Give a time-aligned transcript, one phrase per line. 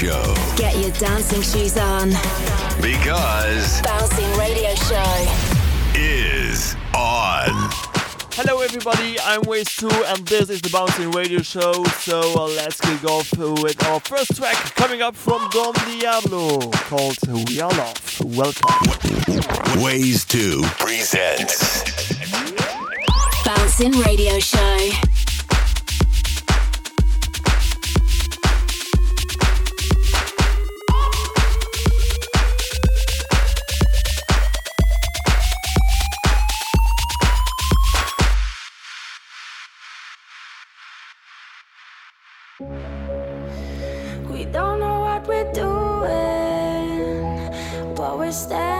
[0.00, 0.34] Show.
[0.56, 2.08] Get your dancing shoes on.
[2.80, 5.26] Because Bouncing Radio Show
[5.94, 7.50] is on.
[8.32, 11.84] Hello everybody, I'm Waze 2 and this is the Bouncing Radio Show.
[11.98, 17.18] So uh, let's kick off with our first track coming up from Don Diablo called
[17.46, 18.20] We Are Love.
[18.24, 18.70] Welcome.
[19.82, 21.84] Waze 2 presents
[23.44, 25.09] Bouncing Radio Show.
[48.30, 48.79] Doing,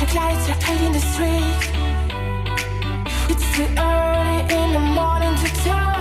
[0.00, 1.60] like lights are fading The street.
[3.28, 5.99] It's too early in the morning to tell.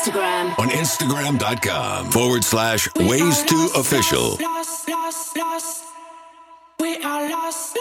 [0.00, 0.58] Instagram.
[0.58, 4.38] On Instagram.com forward slash ways to official.
[4.40, 5.36] Lost, lost, lost.
[5.36, 5.84] lost.
[6.78, 7.76] We are lost.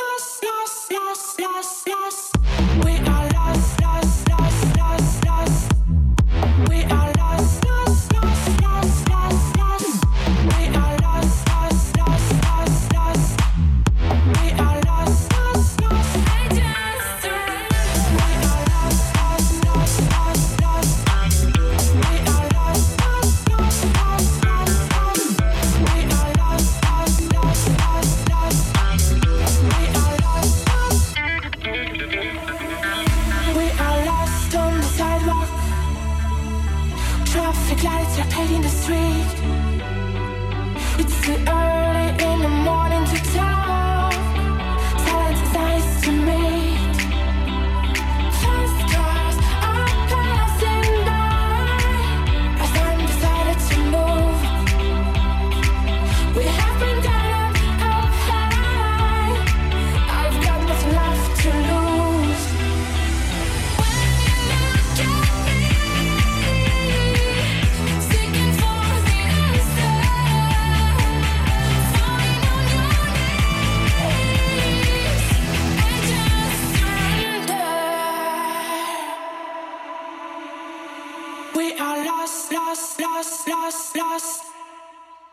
[84.10, 84.44] lost.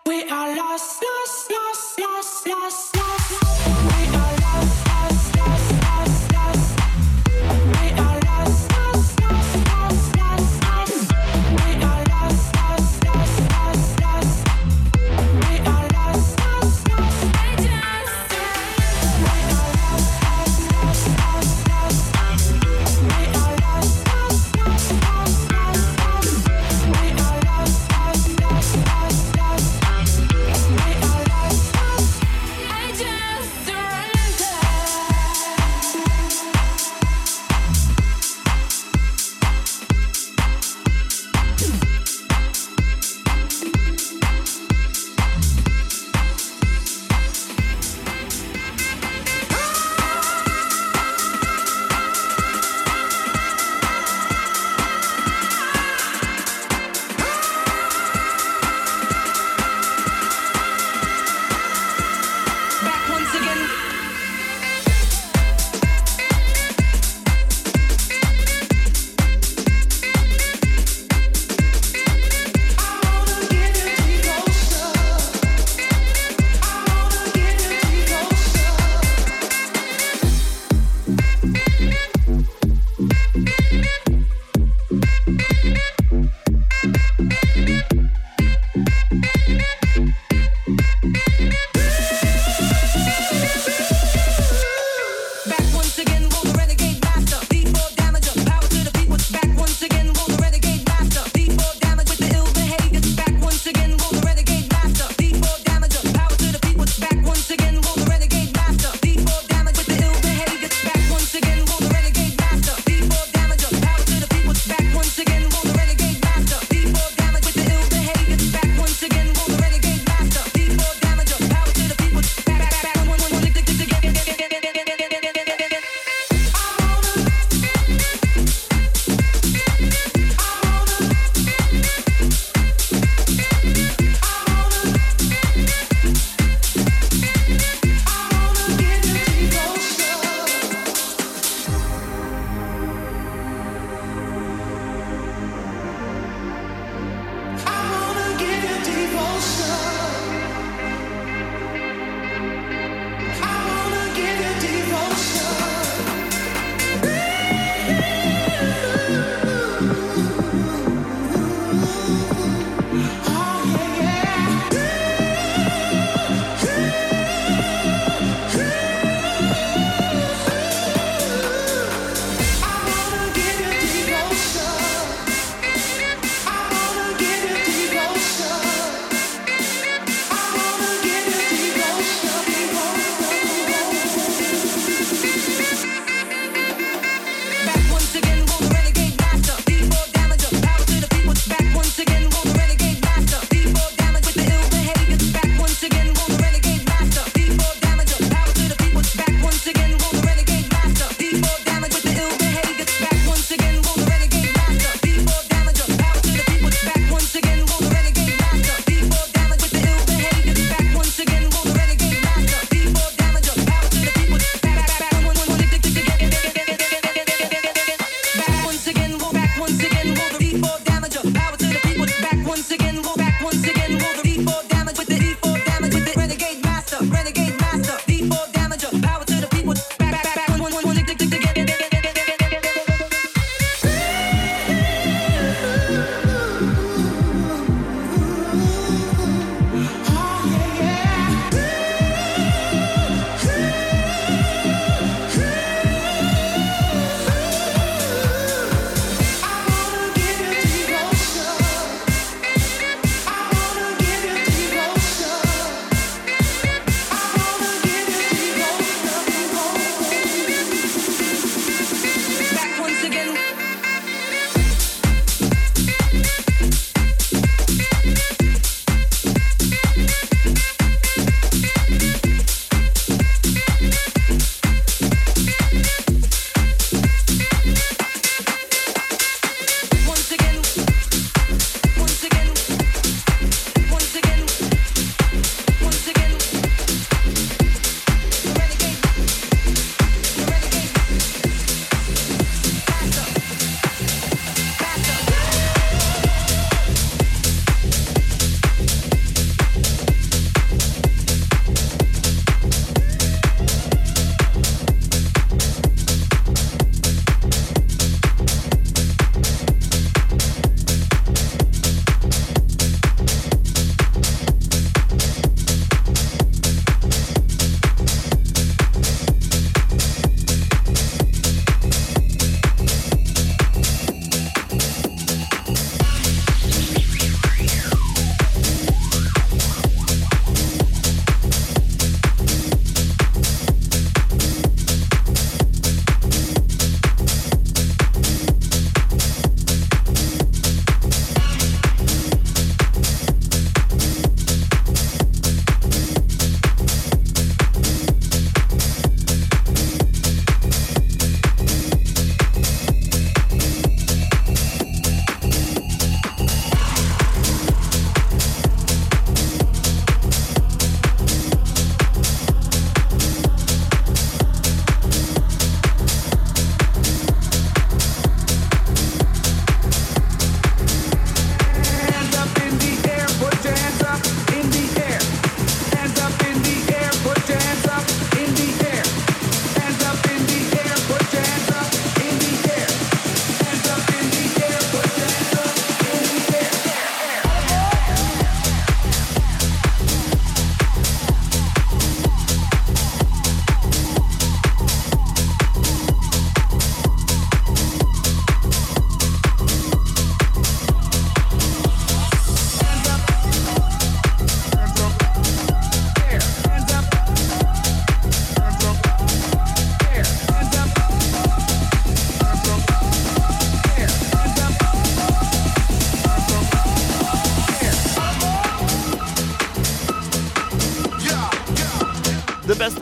[0.07, 1.56] We are lost, lost, lost.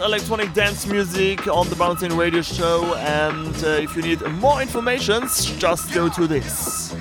[0.05, 2.95] electronic dance music on the Bouncing Radio Show.
[2.97, 5.23] And uh, if you need more information,
[5.59, 6.93] just go to this.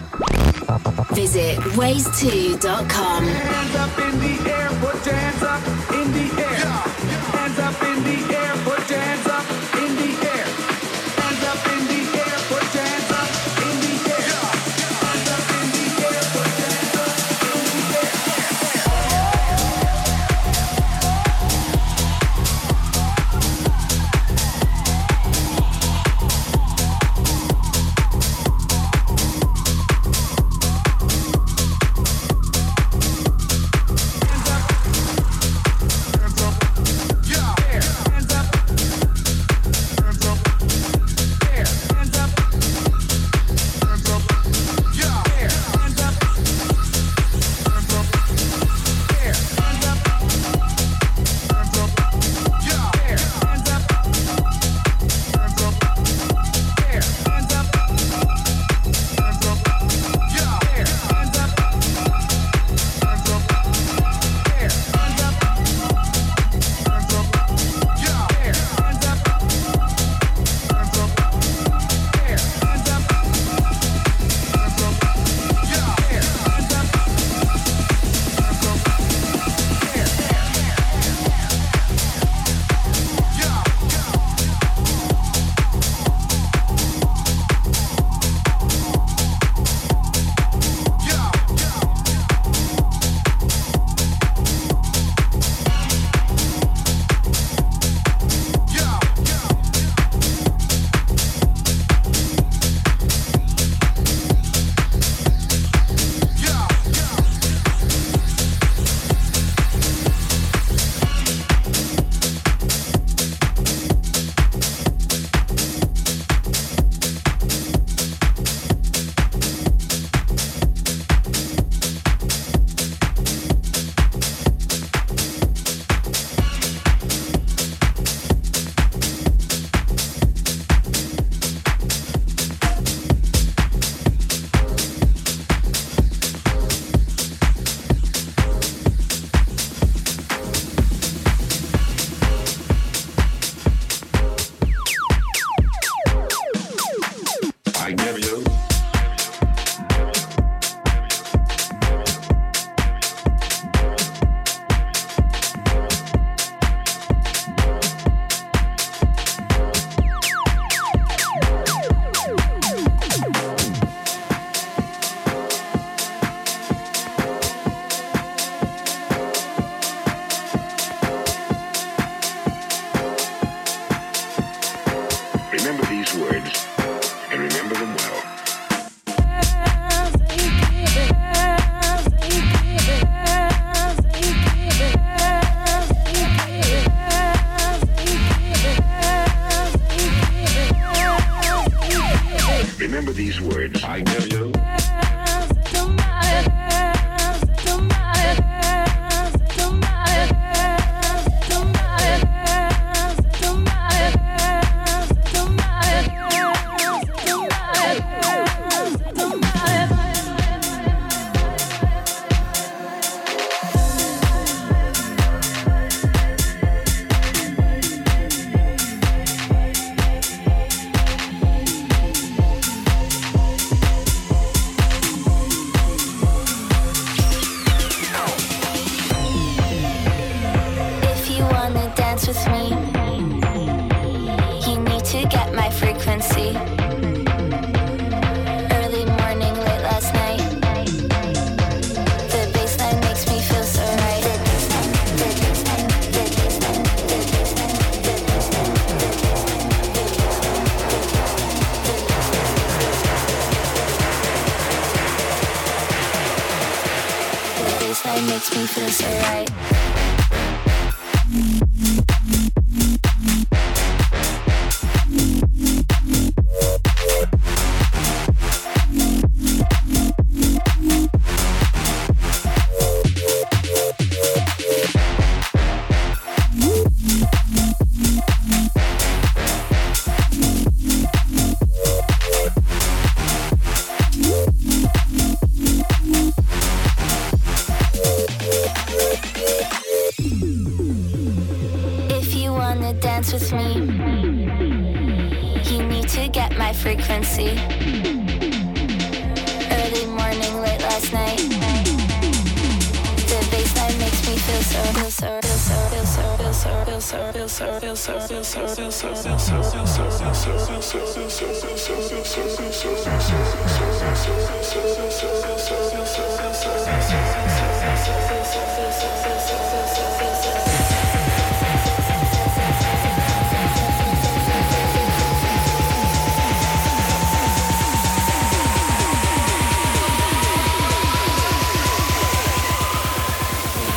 [1.11, 3.25] Visit ways2.com.
[3.25, 5.61] Hands up in the air, put hands up
[5.93, 6.65] in the air.
[7.35, 8.32] Hands up in the air.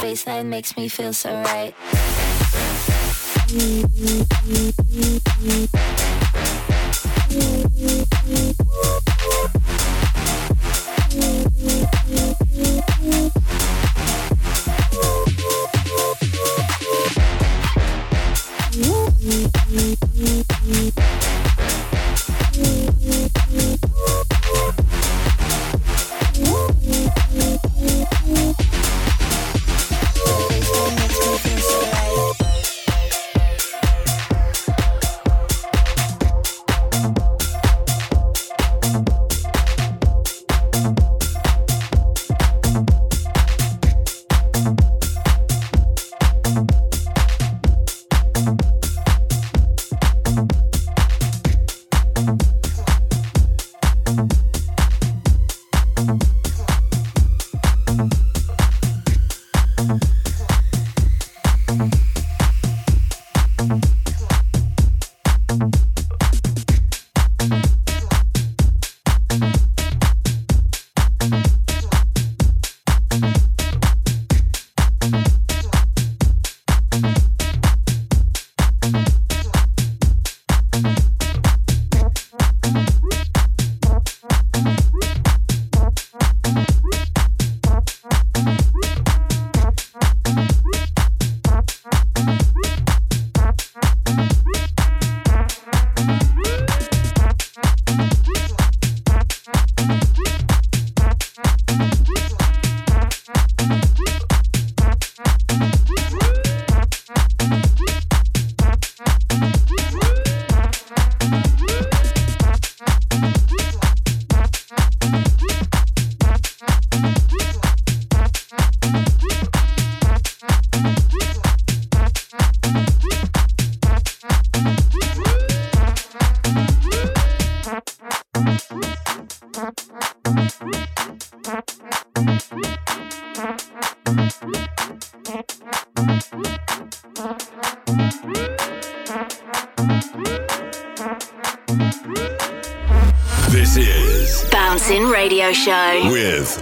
[0.01, 1.75] Baseline makes me feel so right.
[3.59, 3.97] Thank
[5.43, 5.96] you.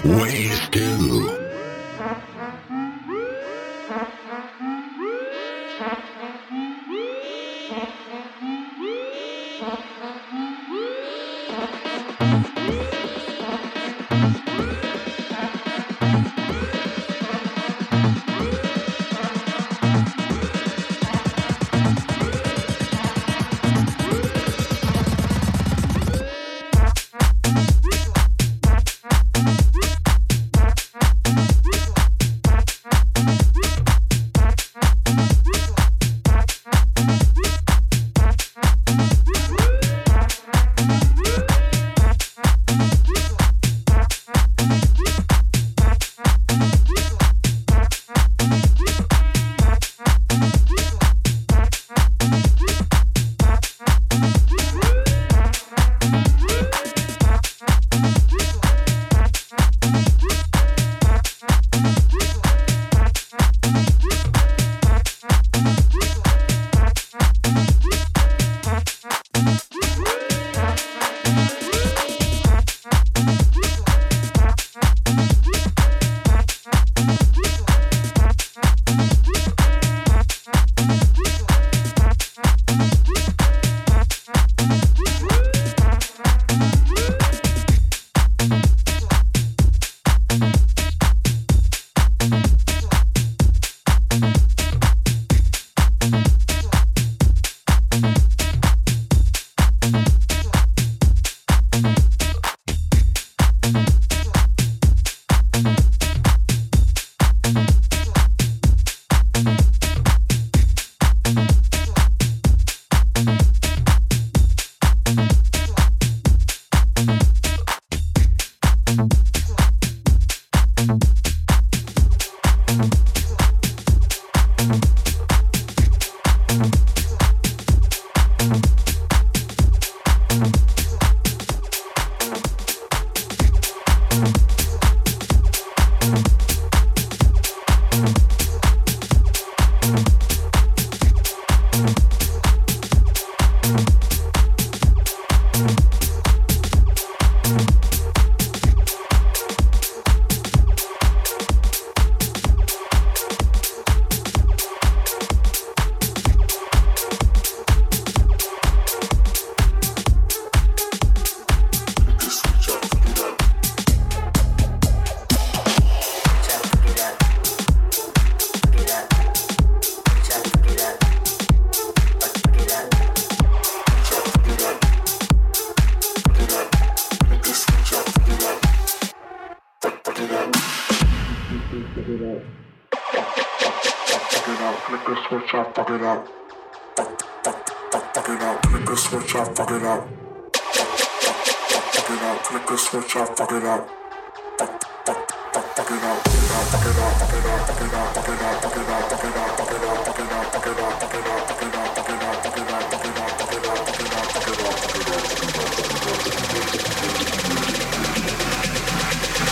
[0.05, 0.69] Ways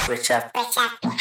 [0.09, 0.51] Richard.
[0.55, 1.12] Richard.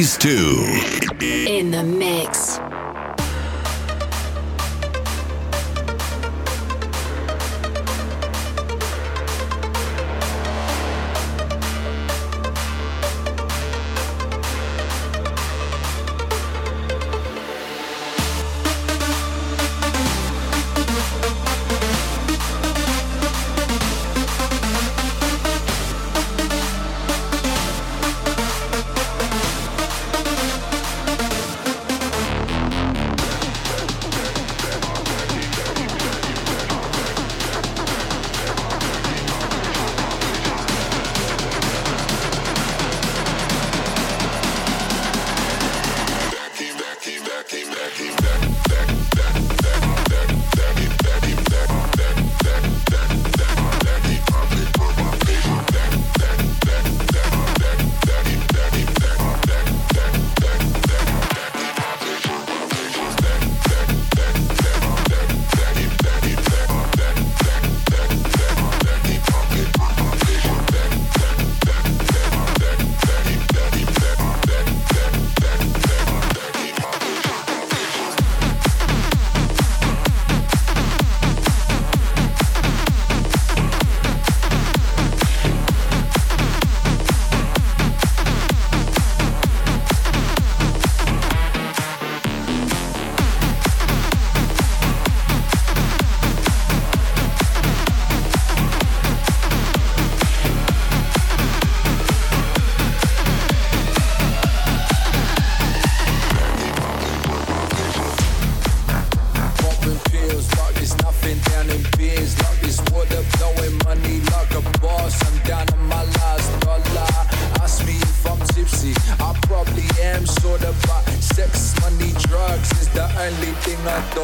[0.00, 0.26] Ways 2.
[1.46, 2.58] In the mix.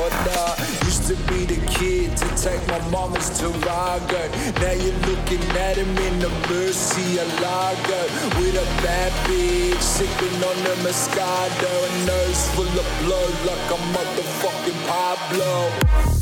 [0.02, 0.56] I.
[0.84, 4.22] Used to be the kid to take my mama's Tarago.
[4.60, 8.00] Now you're looking at him in the Mercy of Alago.
[8.38, 11.72] With a bad bitch, sipping on the Moscato.
[11.86, 16.15] A nose full of blood like a motherfucking Pablo.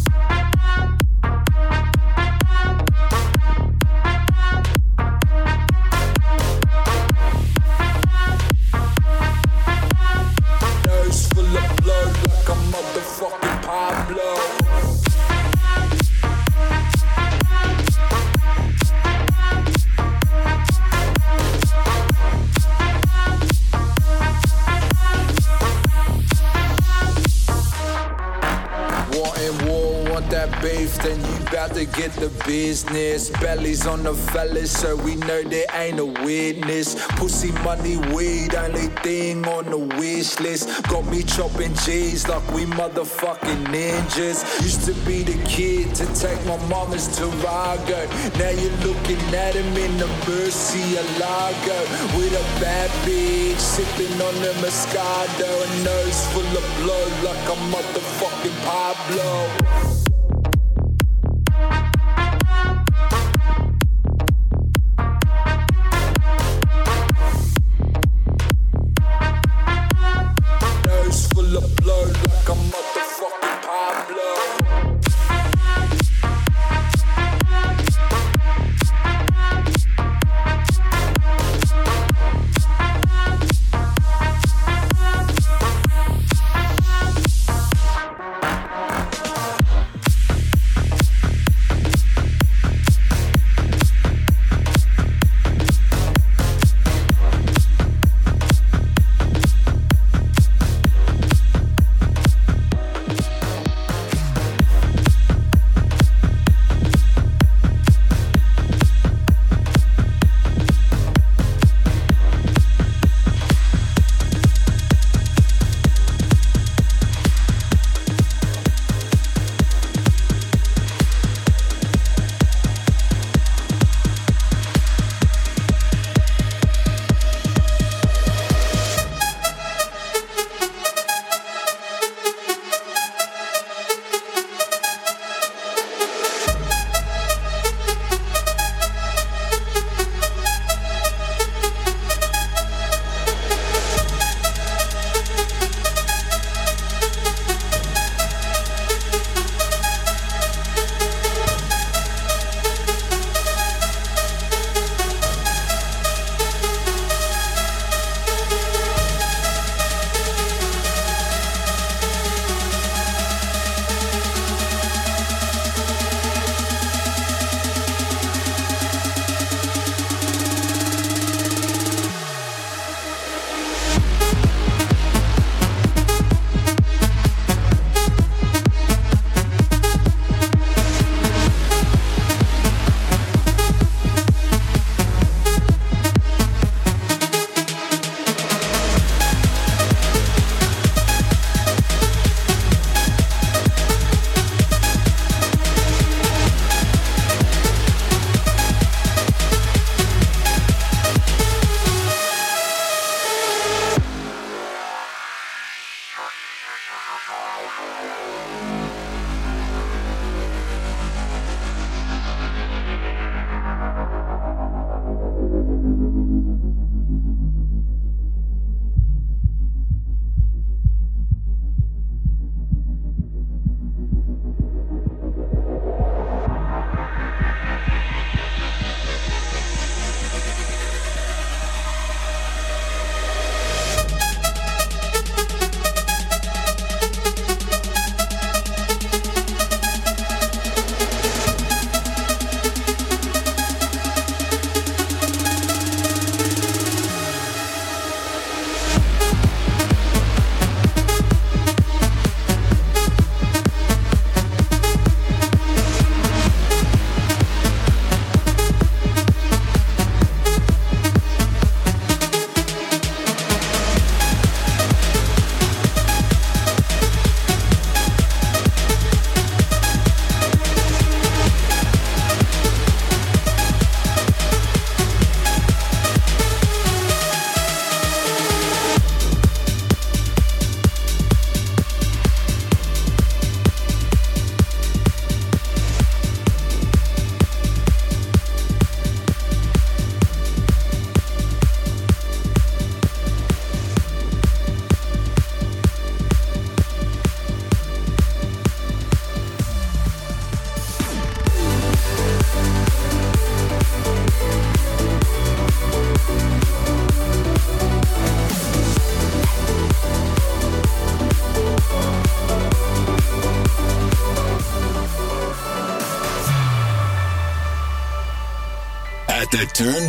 [32.54, 33.30] Business.
[33.42, 36.94] Bellies on the fellas, so we know there ain't a witness.
[37.18, 40.64] Pussy, money, weed, only thing on the wish list.
[40.84, 44.38] Got me chopping G's like we motherfucking ninjas.
[44.62, 48.00] Used to be the kid to take my mama's Tarago.
[48.38, 51.78] Now you're looking at him in the Mercy Alago.
[52.16, 55.50] With a bad bitch, sipping on the Moscato.
[55.66, 60.03] A nose full of blood like a motherfucking Pablo.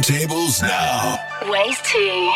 [0.06, 1.18] turntables now.
[1.50, 2.32] Ways to.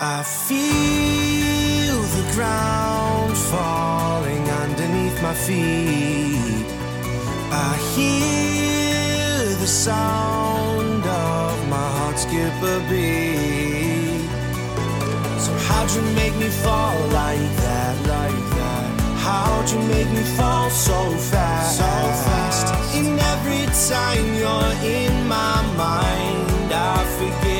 [0.00, 6.66] I feel the ground falling underneath my feet.
[7.52, 14.30] I hear the sound of my heart skip a beat.
[15.44, 17.96] So, how'd you make me fall like that?
[18.06, 19.00] Like that?
[19.26, 21.76] How'd you make me fall so fast?
[21.76, 22.96] So fast.
[22.96, 25.17] In every time you're in
[27.18, 27.57] forget.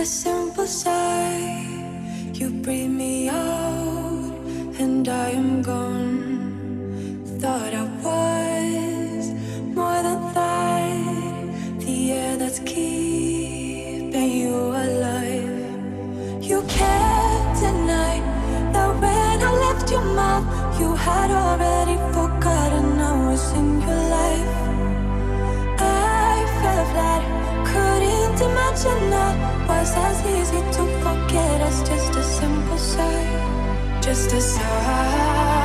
[0.00, 1.59] A simple side
[31.78, 35.59] just a simple sigh, just a sigh.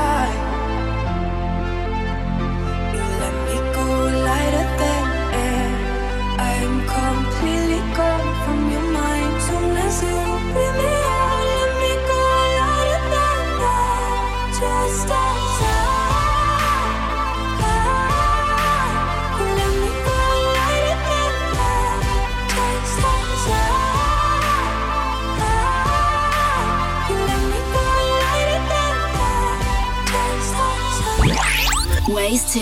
[32.26, 32.53] Phase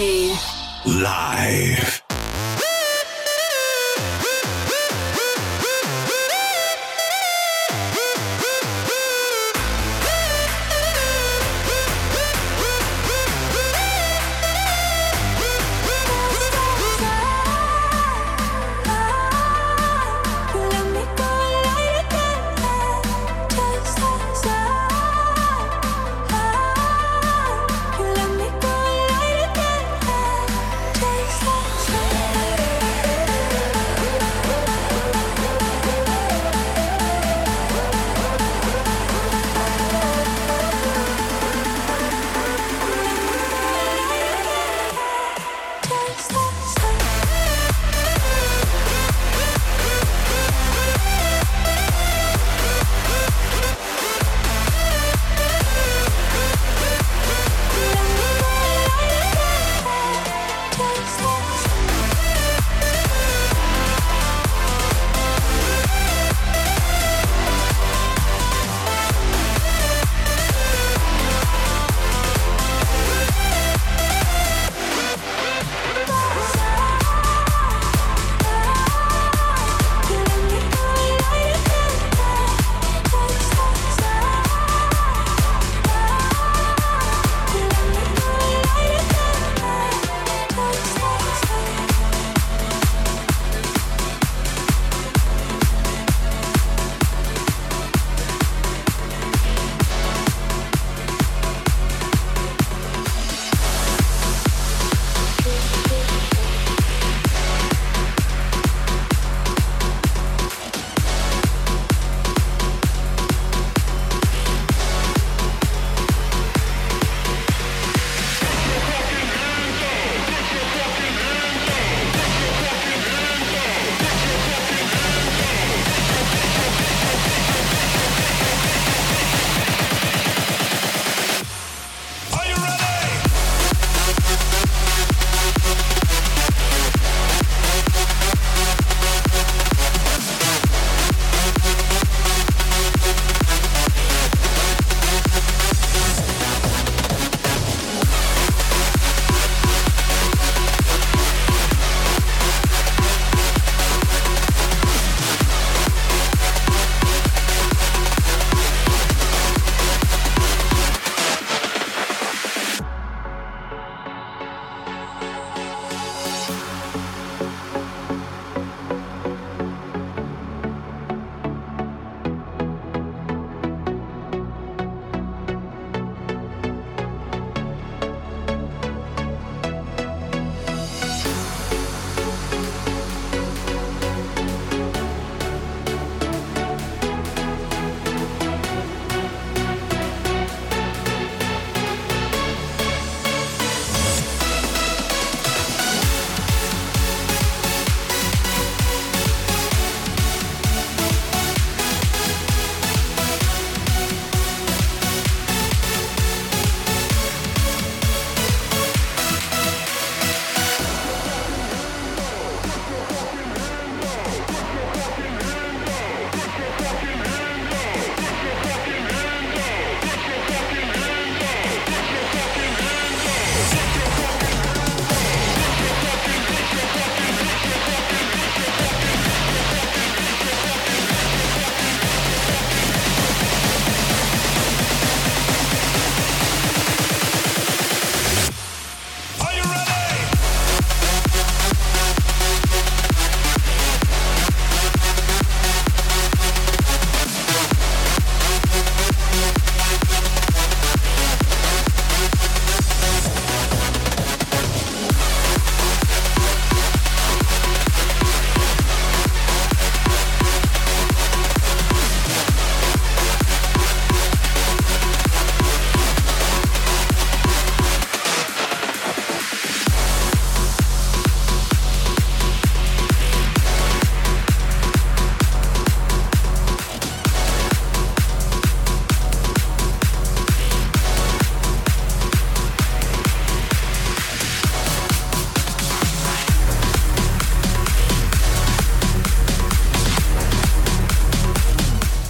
[0.84, 0.99] 2.
[0.99, 2.03] Live.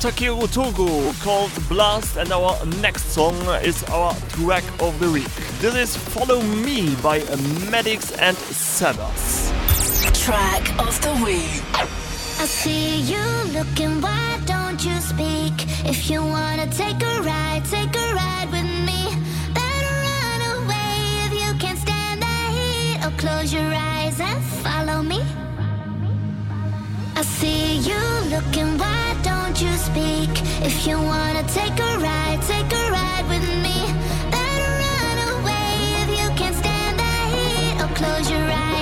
[0.03, 5.33] Takeru Togo called Blast, and our next song is our track of the week.
[5.61, 7.19] This is Follow Me by
[7.71, 9.47] Medics and Sabbath.
[10.25, 11.63] Track of the week.
[11.73, 13.23] I see you
[13.57, 15.53] looking, why don't you speak?
[15.87, 19.07] If you wanna take a ride, take a ride with me.
[19.55, 25.01] Better run away if you can't stand the heat, or close your eyes and follow
[25.01, 25.23] me.
[27.23, 27.99] See you
[28.29, 30.29] looking, why don't you speak?
[30.61, 33.77] If you wanna take a ride, take a ride with me.
[34.29, 35.71] Better run away
[36.03, 38.72] if you can't stand the heat, or close your eyes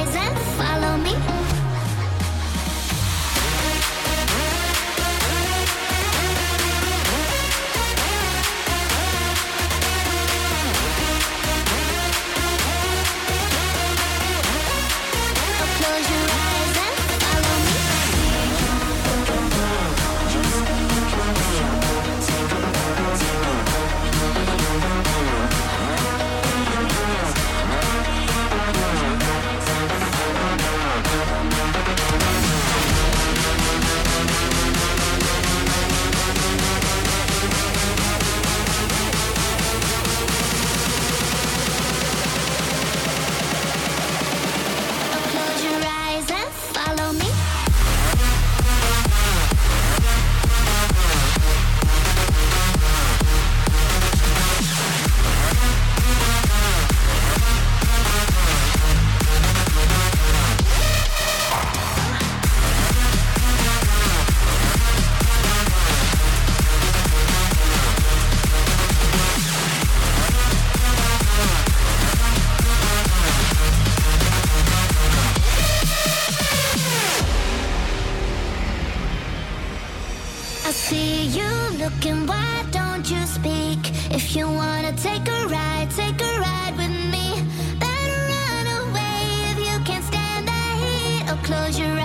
[91.44, 92.01] close your eyes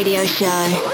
[0.00, 0.89] Radio Show.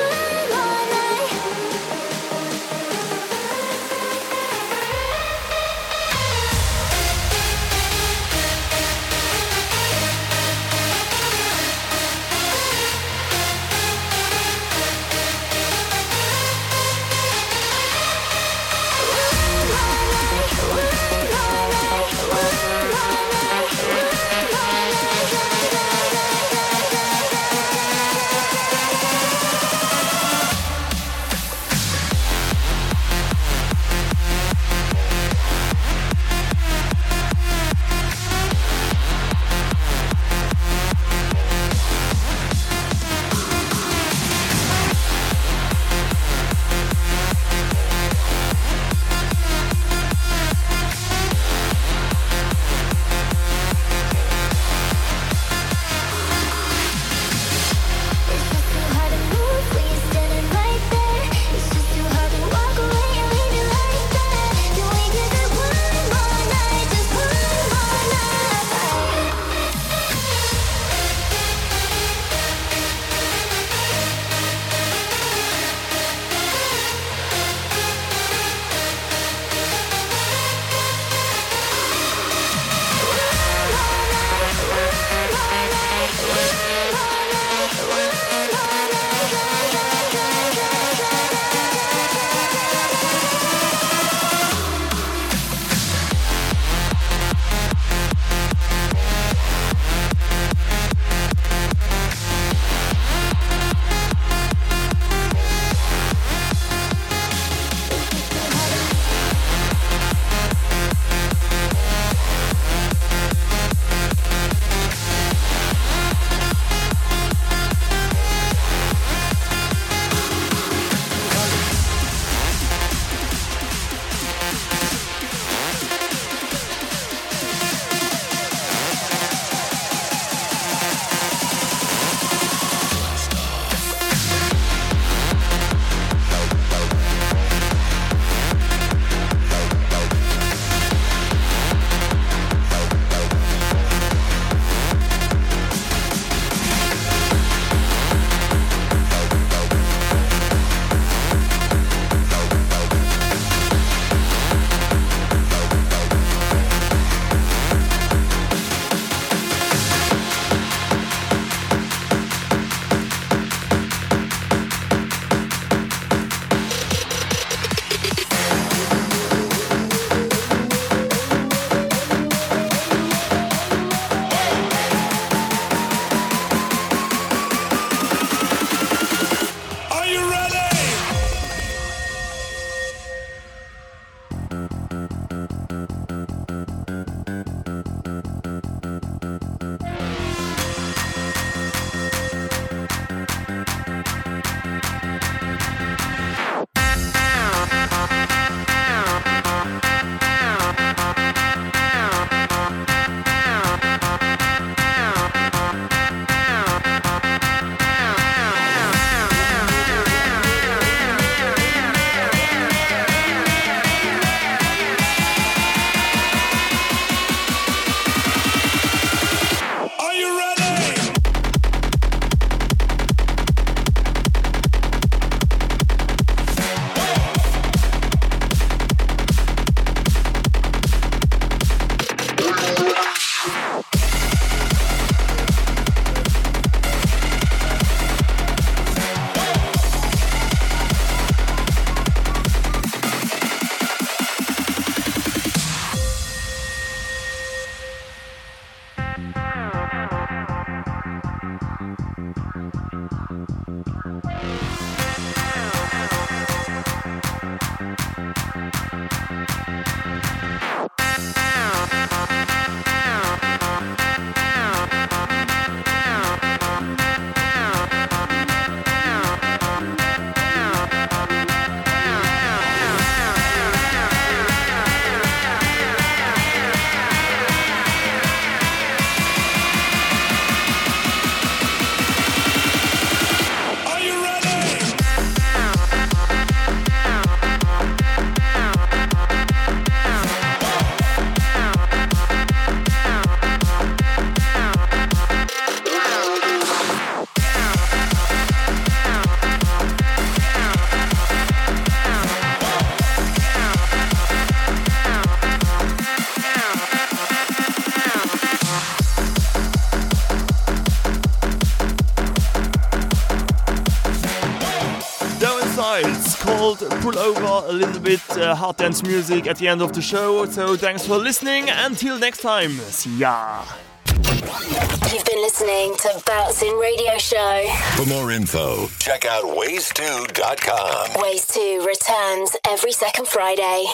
[317.07, 320.45] Pull Over, a little bit uh, hard dance music at the end of the show.
[320.47, 321.69] So thanks for listening.
[321.69, 323.63] Until next time, see ya.
[324.09, 327.69] You've been listening to Bouncing Radio Show.
[327.95, 331.07] For more info, check out ways2.com.
[331.23, 333.87] Ways2 returns every second Friday.